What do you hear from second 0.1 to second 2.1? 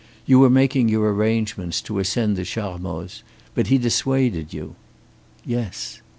You were making your arrangements to